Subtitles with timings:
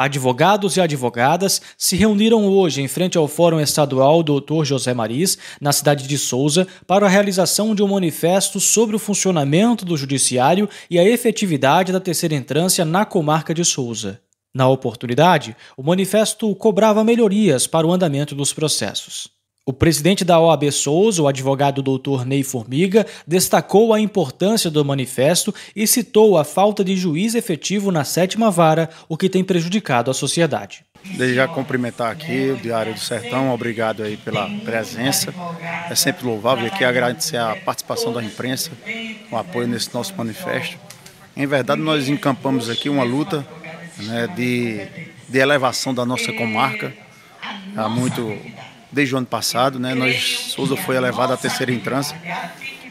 [0.00, 4.62] Advogados e advogadas se reuniram hoje em frente ao Fórum Estadual Dr.
[4.62, 9.84] José Maris, na cidade de Souza, para a realização de um manifesto sobre o funcionamento
[9.84, 14.20] do Judiciário e a efetividade da terceira entrância na comarca de Souza.
[14.54, 19.37] Na oportunidade, o manifesto cobrava melhorias para o andamento dos processos.
[19.68, 25.54] O presidente da OAB Souza, o advogado doutor Ney Formiga, destacou a importância do manifesto
[25.76, 30.14] e citou a falta de juiz efetivo na sétima vara, o que tem prejudicado a
[30.14, 30.86] sociedade.
[31.04, 35.34] Desde já cumprimentar aqui o Diário do Sertão, obrigado aí pela presença.
[35.90, 38.70] É sempre louvável aqui agradecer a participação da imprensa,
[39.30, 40.78] o apoio nesse nosso manifesto.
[41.36, 43.46] Em verdade, nós encampamos aqui uma luta
[43.98, 46.90] né, de, de elevação da nossa comarca.
[47.76, 48.34] Há muito
[48.90, 49.94] desde o ano passado, né?
[49.94, 52.16] Nós, Souza foi elevado à terceira entrância.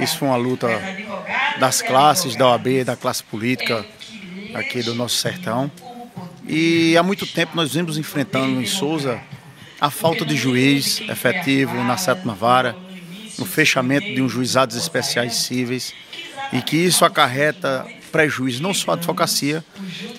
[0.00, 0.68] Isso foi uma luta
[1.60, 3.84] das classes, da OAB, da classe política
[4.54, 5.70] aqui do nosso sertão.
[6.46, 9.20] E há muito tempo nós vimos enfrentando em Souza
[9.80, 12.76] a falta de juiz efetivo na sétima vara,
[13.38, 15.94] o fechamento de um juizados especiais cíveis
[16.52, 19.64] e que isso acarreta prejuízo não só à advocacia,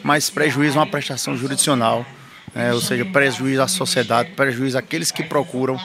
[0.04, 2.06] mas prejuízo uma prestação jurisdicional
[2.56, 5.80] é, ou seja, prejuízo à sociedade, prejuízo àqueles que procuram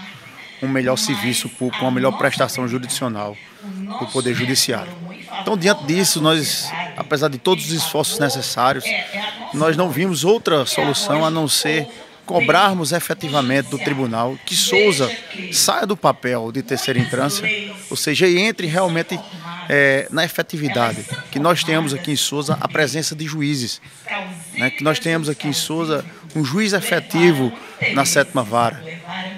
[0.62, 4.92] um melhor serviço público, uma melhor prestação jurisdicional do Poder Judiciário.
[5.41, 8.84] Então, diante disso, nós, apesar de todos os esforços necessários,
[9.55, 11.86] nós não vimos outra solução a não ser
[12.27, 15.11] cobrarmos efetivamente do tribunal que Souza
[15.50, 17.48] saia do papel de terceira instância,
[17.89, 19.19] ou seja, entre realmente
[19.69, 23.80] é, na efetividade, que nós tenhamos aqui em Souza a presença de juízes,
[24.59, 27.53] né, que nós tenhamos aqui em Souza um juiz efetivo
[27.95, 28.83] na sétima vara.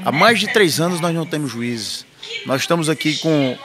[0.04, 2.06] Há mais de três anos nós não temos juízes.
[2.46, 3.56] Nós estamos aqui com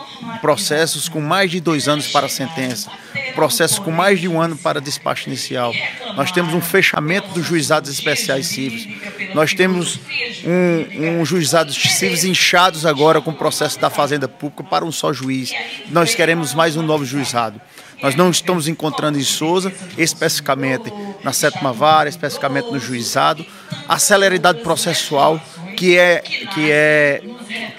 [0.42, 2.90] processos com mais de dois anos para sentença,
[3.34, 5.74] processos com mais de um ano para despacho inicial.
[6.16, 8.88] Nós temos um fechamento dos juizados especiais cíveis.
[9.34, 10.00] Nós temos
[10.44, 15.14] um, um juizados cíveis inchados agora com o processo da Fazenda Pública para um só
[15.14, 15.52] juiz.
[15.90, 17.62] Nós queremos mais um novo juizado.
[18.02, 20.92] Nós não estamos encontrando em Souza, especificamente
[21.24, 23.46] na sétima vara, especificamente no juizado,
[23.88, 25.40] a celeridade processual
[25.76, 27.22] que é, que é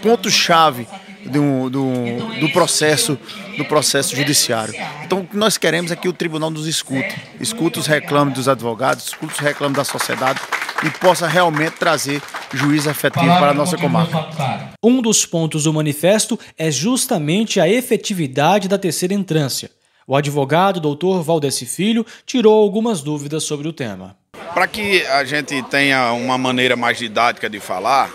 [0.02, 0.86] ponto-chave
[1.24, 3.18] do, do, do, processo
[3.56, 4.74] do processo judiciário.
[5.04, 8.48] Então, o que nós queremos é que o tribunal nos escute, escute os reclames dos
[8.48, 10.40] advogados, escute os reclames da sociedade
[10.84, 12.22] e possa realmente trazer
[12.52, 14.26] juízo efetivo para a nossa comarca.
[14.82, 19.70] Um dos pontos do manifesto é justamente a efetividade da terceira entrância.
[20.08, 24.16] O advogado doutor Valdeci Filho tirou algumas dúvidas sobre o tema.
[24.54, 28.12] Para que a gente tenha uma maneira mais didática de falar,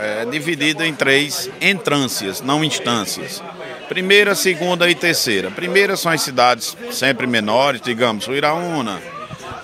[0.00, 3.42] é dividido em três entrâncias, não instâncias.
[3.88, 5.50] Primeira, segunda e terceira.
[5.50, 9.02] Primeira são as cidades sempre menores, digamos, Uiraúna,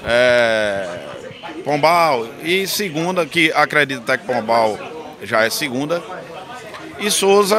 [0.05, 0.99] é,
[1.65, 2.27] Pombal.
[2.43, 4.77] E segunda, que acredito até que Pombal
[5.23, 6.03] já é segunda.
[7.03, 7.57] E Souza,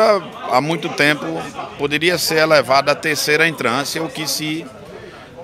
[0.50, 1.26] há muito tempo,
[1.78, 4.66] poderia ser elevado à terceira entrância, o que se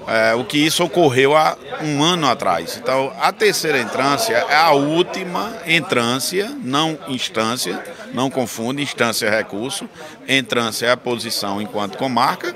[0.07, 2.79] é, o que isso ocorreu há um ano atrás.
[2.81, 7.83] Então, a terceira entrância é a última entrância, não instância,
[8.13, 9.87] não confunde, instância é recurso,
[10.27, 12.55] entrância é a posição enquanto comarca,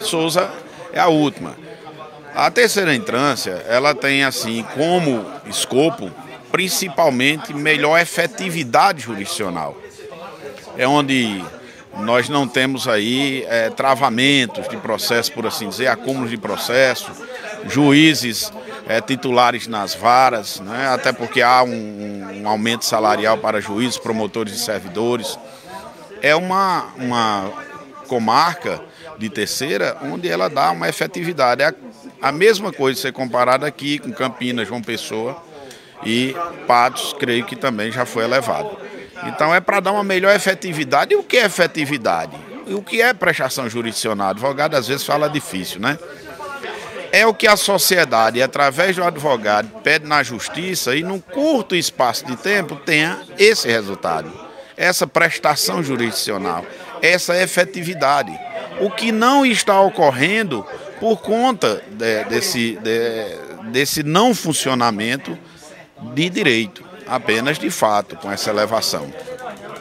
[0.00, 0.50] Souza
[0.92, 1.56] é a última.
[2.34, 6.10] A terceira entrância, ela tem assim como escopo,
[6.52, 9.74] principalmente melhor efetividade jurisdicional.
[10.76, 11.42] É onde
[12.00, 17.10] nós não temos aí é, travamentos de processo, por assim dizer, acúmulos de processo,
[17.66, 18.52] juízes
[18.86, 20.88] é, titulares nas varas, né?
[20.88, 25.38] até porque há um, um, aumento salarial para juízes, promotores e servidores.
[26.20, 27.50] É uma, uma
[28.06, 28.80] comarca
[29.18, 31.62] de terceira onde ela dá uma efetividade.
[31.62, 31.74] É a,
[32.28, 35.42] a mesma coisa ser comparada aqui com Campinas, João Pessoa
[36.04, 36.36] e
[36.66, 38.76] Patos, creio que também já foi elevado.
[39.24, 41.14] Então é para dar uma melhor efetividade.
[41.14, 42.36] E o que é efetividade?
[42.66, 44.30] E o que é prestação jurisdicional?
[44.30, 45.98] Advogado às vezes fala difícil, né?
[47.12, 52.26] É o que a sociedade, através do advogado, pede na justiça e num curto espaço
[52.26, 54.30] de tempo tenha esse resultado,
[54.76, 56.66] essa prestação jurisdicional,
[57.00, 58.38] essa efetividade.
[58.80, 60.66] O que não está ocorrendo
[61.00, 65.38] por conta de, desse, de, desse não funcionamento
[66.14, 69.12] de direito apenas de fato com essa elevação.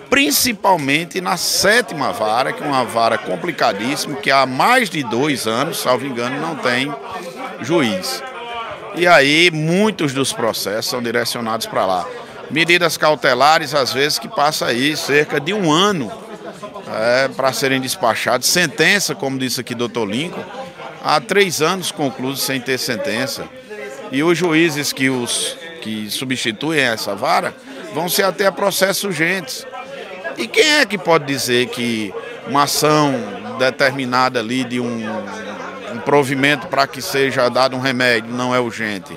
[0.09, 5.79] Principalmente na sétima vara, que é uma vara complicadíssima, que há mais de dois anos,
[5.79, 6.93] salvo engano, não tem
[7.61, 8.23] juiz.
[8.95, 12.07] E aí muitos dos processos são direcionados para lá.
[12.49, 16.11] Medidas cautelares, às vezes, que passa aí cerca de um ano
[16.87, 18.47] é, para serem despachados.
[18.47, 20.43] Sentença, como disse aqui o doutor Lincoln,
[21.03, 23.45] há três anos concluídos sem ter sentença.
[24.11, 27.53] E os juízes que, os, que substituem essa vara
[27.93, 29.67] vão ser até a processos urgentes.
[30.35, 32.11] E quem é que pode dizer que
[32.47, 33.13] uma ação
[33.59, 35.05] determinada ali de um,
[35.93, 39.15] um provimento para que seja dado um remédio não é urgente?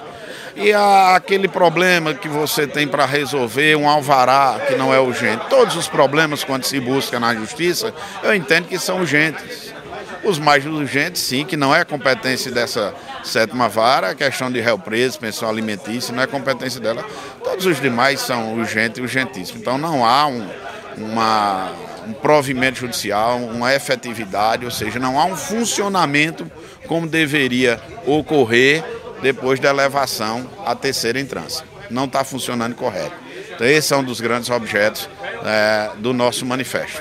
[0.55, 5.47] E aquele problema que você tem para resolver, um alvará que não é urgente.
[5.49, 9.68] Todos os problemas, quando se busca na justiça, eu entendo que são urgentes.
[10.29, 12.95] Os mais urgentes, sim, que não é competência dessa
[13.25, 17.03] sétima vara, a questão de réu preso, pensão alimentícia, não é competência dela.
[17.43, 19.63] Todos os demais são urgentes e urgentíssimos.
[19.63, 20.47] Então não há um,
[20.99, 21.73] uma,
[22.07, 26.51] um provimento judicial, uma efetividade, ou seja, não há um funcionamento
[26.87, 28.85] como deveria ocorrer
[29.23, 31.65] depois da elevação à terceira entrância.
[31.91, 33.17] Não está funcionando correto.
[33.55, 35.09] Então, esse é um dos grandes objetos
[35.43, 37.01] é, do nosso manifesto.